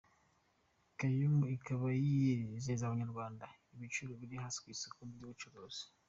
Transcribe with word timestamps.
Kaymu 0.99 1.43
ikaba 1.55 1.87
yizeza 2.03 2.83
abanyarwanda 2.85 3.45
ibiciro 3.73 4.11
biri 4.21 4.35
hasi 4.41 4.57
ku 4.63 4.67
isoko 4.75 4.99
ry'ubucuruzi. 5.09 5.83